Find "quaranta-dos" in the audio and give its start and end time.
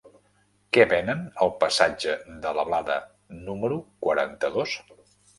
4.07-4.75